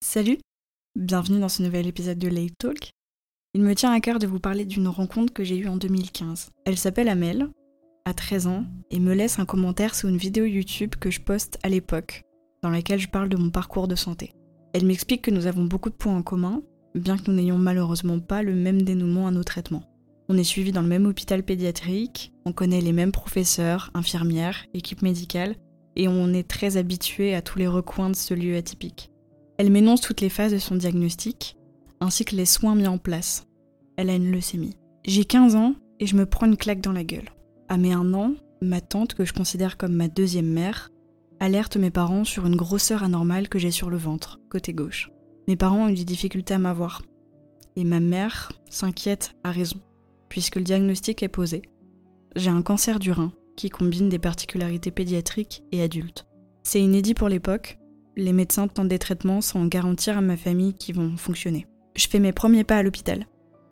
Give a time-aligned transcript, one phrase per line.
[0.00, 0.38] Salut,
[0.94, 2.92] bienvenue dans ce nouvel épisode de Late Talk.
[3.52, 6.50] Il me tient à cœur de vous parler d'une rencontre que j'ai eue en 2015.
[6.64, 7.48] Elle s'appelle Amel,
[8.04, 11.58] a 13 ans, et me laisse un commentaire sous une vidéo YouTube que je poste
[11.64, 12.22] à l'époque,
[12.62, 14.32] dans laquelle je parle de mon parcours de santé.
[14.72, 16.62] Elle m'explique que nous avons beaucoup de points en commun,
[16.94, 19.84] bien que nous n'ayons malheureusement pas le même dénouement à nos traitements.
[20.28, 25.02] On est suivi dans le même hôpital pédiatrique, on connaît les mêmes professeurs, infirmières, équipe
[25.02, 25.56] médicale,
[25.96, 29.10] et on est très habitué à tous les recoins de ce lieu atypique.
[29.58, 31.56] Elle m'énonce toutes les phases de son diagnostic,
[32.00, 33.48] ainsi que les soins mis en place.
[33.96, 34.76] Elle a une leucémie.
[35.04, 37.28] J'ai 15 ans et je me prends une claque dans la gueule.
[37.68, 40.90] À mes un an, ma tante, que je considère comme ma deuxième mère,
[41.40, 45.10] alerte mes parents sur une grosseur anormale que j'ai sur le ventre, côté gauche.
[45.48, 47.02] Mes parents ont eu des difficultés à m'avoir.
[47.74, 49.80] Et ma mère s'inquiète à raison,
[50.28, 51.62] puisque le diagnostic est posé.
[52.36, 56.26] J'ai un cancer du rein qui combine des particularités pédiatriques et adultes.
[56.62, 57.78] C'est inédit pour l'époque,
[58.18, 61.66] les médecins tentent des traitements sans garantir à ma famille qu'ils vont fonctionner.
[61.96, 63.26] Je fais mes premiers pas à l'hôpital,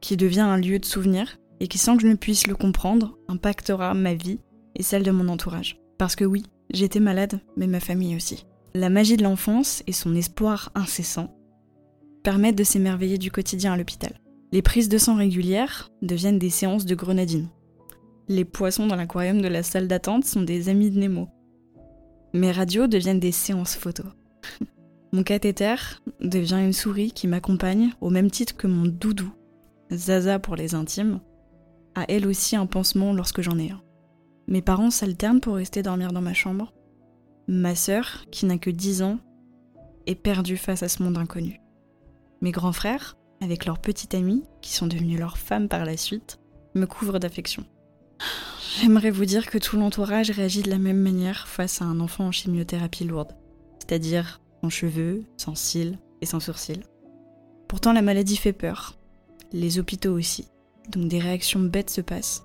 [0.00, 3.18] qui devient un lieu de souvenir et qui, sans que je ne puisse le comprendre,
[3.26, 4.38] impactera ma vie
[4.76, 5.80] et celle de mon entourage.
[5.98, 8.46] Parce que oui, j'étais malade, mais ma famille aussi.
[8.74, 11.34] La magie de l'enfance et son espoir incessant
[12.22, 14.20] permettent de s'émerveiller du quotidien à l'hôpital.
[14.52, 17.48] Les prises de sang régulières deviennent des séances de grenadine.
[18.28, 21.28] Les poissons dans l'aquarium de la salle d'attente sont des amis de Nemo.
[22.34, 24.06] Mes radios deviennent des séances photos.
[25.12, 25.76] Mon cathéter
[26.20, 29.32] devient une souris qui m'accompagne au même titre que mon doudou,
[29.90, 31.20] Zaza pour les intimes,
[31.94, 33.80] a elle aussi un pansement lorsque j'en ai un.
[34.48, 36.74] Mes parents s'alternent pour rester dormir dans ma chambre.
[37.48, 39.18] Ma sœur, qui n'a que 10 ans,
[40.06, 41.58] est perdue face à ce monde inconnu.
[42.42, 46.38] Mes grands frères, avec leurs petite amie, qui sont devenus leurs femmes par la suite,
[46.74, 47.64] me couvrent d'affection.
[48.78, 52.26] J'aimerais vous dire que tout l'entourage réagit de la même manière face à un enfant
[52.26, 53.32] en chimiothérapie lourde
[53.88, 56.82] c'est-à-dire sans cheveux, sans cils et sans sourcils.
[57.68, 58.98] Pourtant la maladie fait peur,
[59.52, 60.48] les hôpitaux aussi,
[60.90, 62.44] donc des réactions bêtes se passent.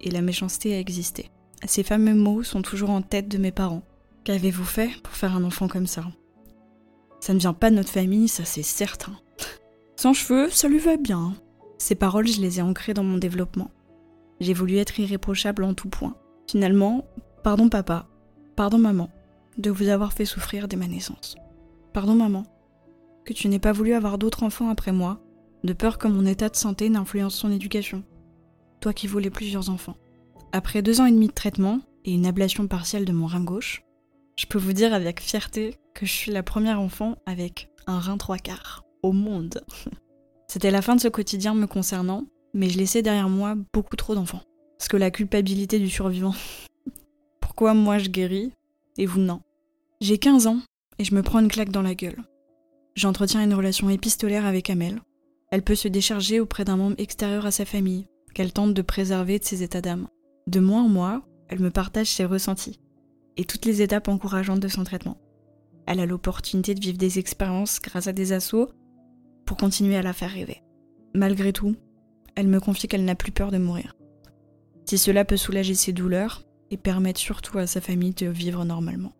[0.00, 1.30] Et la méchanceté a existé.
[1.66, 3.82] Ces fameux mots sont toujours en tête de mes parents.
[4.24, 6.04] Qu'avez-vous fait pour faire un enfant comme ça?
[7.20, 9.18] Ça ne vient pas de notre famille, ça c'est certain.
[9.96, 11.34] Sans cheveux, ça lui va bien.
[11.78, 13.70] Ces paroles, je les ai ancrées dans mon développement.
[14.40, 16.16] J'ai voulu être irréprochable en tout point.
[16.48, 17.06] Finalement,
[17.42, 18.06] pardon papa,
[18.54, 19.10] pardon maman,
[19.58, 21.36] de vous avoir fait souffrir dès ma naissance.
[21.92, 22.44] Pardon maman,
[23.24, 25.20] que tu n'aies pas voulu avoir d'autres enfants après moi,
[25.64, 28.04] de peur que mon état de santé n'influence son éducation.
[28.80, 29.96] Toi qui voulais plusieurs enfants.
[30.52, 33.82] Après deux ans et demi de traitement et une ablation partielle de mon rein gauche,
[34.36, 38.16] je peux vous dire avec fierté que je suis la première enfant avec un rein
[38.16, 39.62] trois quarts au monde.
[40.48, 44.14] C'était la fin de ce quotidien me concernant, mais je laissais derrière moi beaucoup trop
[44.14, 44.42] d'enfants.
[44.78, 46.34] Parce que la culpabilité du survivant.
[47.40, 48.52] Pourquoi moi je guéris
[48.96, 49.42] et vous non?
[50.00, 50.60] J'ai 15 ans
[51.00, 52.22] et je me prends une claque dans la gueule.
[52.94, 55.00] J'entretiens une relation épistolaire avec Amel.
[55.50, 59.40] Elle peut se décharger auprès d'un membre extérieur à sa famille, qu'elle tente de préserver
[59.40, 60.08] de ses états d'âme.
[60.46, 62.78] De mois en mois, elle me partage ses ressentis
[63.36, 65.18] et toutes les étapes encourageantes de son traitement.
[65.86, 68.68] Elle a l'opportunité de vivre des expériences grâce à des assauts
[69.46, 70.62] pour continuer à la faire rêver.
[71.14, 71.74] Malgré tout,
[72.36, 73.96] elle me confie qu'elle n'a plus peur de mourir.
[74.84, 79.12] Si cela peut soulager ses douleurs et permettre surtout à sa famille de vivre normalement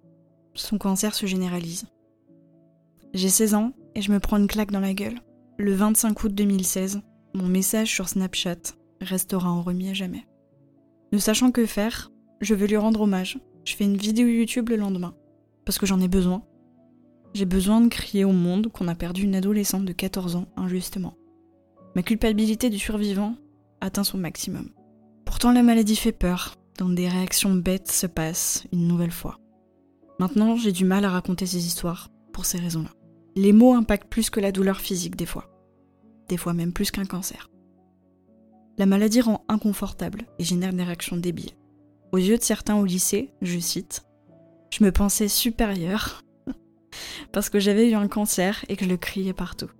[0.61, 1.87] son cancer se généralise.
[3.15, 5.21] J'ai 16 ans et je me prends une claque dans la gueule.
[5.57, 7.01] Le 25 août 2016,
[7.35, 10.27] mon message sur Snapchat restera en remis à jamais.
[11.13, 12.11] Ne sachant que faire,
[12.41, 13.39] je veux lui rendre hommage.
[13.65, 15.15] Je fais une vidéo YouTube le lendemain.
[15.65, 16.43] Parce que j'en ai besoin.
[17.35, 21.15] J'ai besoin de crier au monde qu'on a perdu une adolescente de 14 ans injustement.
[21.95, 23.35] Ma culpabilité du survivant
[23.81, 24.71] atteint son maximum.
[25.25, 29.39] Pourtant la maladie fait peur, donc des réactions bêtes se passent une nouvelle fois.
[30.19, 32.91] Maintenant, j'ai du mal à raconter ces histoires, pour ces raisons-là.
[33.37, 35.51] Les mots impactent plus que la douleur physique des fois.
[36.29, 37.49] Des fois même plus qu'un cancer.
[38.79, 41.53] La maladie rend inconfortable et génère des réactions débiles.
[42.13, 44.05] Aux yeux de certains au lycée, je cite,
[44.71, 46.23] je me pensais supérieure
[47.33, 49.71] parce que j'avais eu un cancer et que je le criais partout.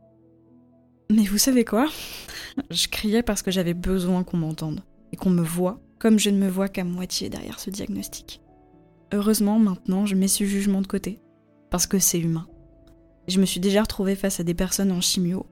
[1.11, 1.89] Mais vous savez quoi
[2.71, 4.83] Je criais parce que j'avais besoin qu'on m'entende
[5.13, 8.41] et qu'on me voit comme je ne me vois qu'à moitié derrière ce diagnostic.
[9.13, 11.21] Heureusement, maintenant, je mets ce jugement de côté,
[11.71, 12.47] parce que c'est humain.
[13.27, 15.47] Je me suis déjà retrouvée face à des personnes en chimio,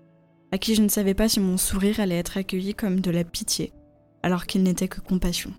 [0.52, 3.24] à qui je ne savais pas si mon sourire allait être accueilli comme de la
[3.24, 3.72] pitié,
[4.22, 5.52] alors qu'il n'était que compassion.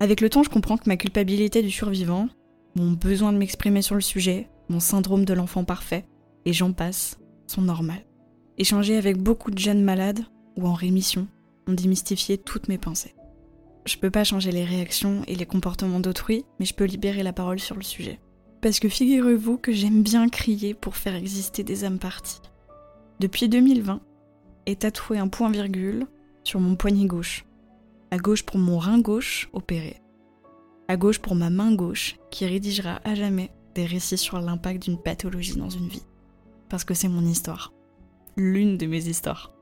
[0.00, 2.28] Avec le temps, je comprends que ma culpabilité du survivant,
[2.74, 6.06] mon besoin de m'exprimer sur le sujet, mon syndrome de l'enfant parfait,
[6.44, 8.06] et j'en passe, sont normales.
[8.58, 10.24] Échanger avec beaucoup de jeunes malades
[10.56, 11.28] ou en rémission
[11.66, 13.14] ont démystifié toutes mes pensées.
[13.86, 17.32] Je peux pas changer les réactions et les comportements d'autrui, mais je peux libérer la
[17.32, 18.20] parole sur le sujet.
[18.60, 22.40] Parce que figurez-vous que j'aime bien crier pour faire exister des âmes parties.
[23.20, 24.00] Depuis 2020,
[24.66, 26.06] est tatoué un point virgule
[26.44, 27.46] sur mon poignet gauche.
[28.10, 30.00] À gauche pour mon rein gauche opéré.
[30.88, 35.00] À gauche pour ma main gauche qui rédigera à jamais des récits sur l'impact d'une
[35.00, 36.06] pathologie dans une vie.
[36.68, 37.72] Parce que c'est mon histoire.
[38.36, 39.52] L'une de mes histoires.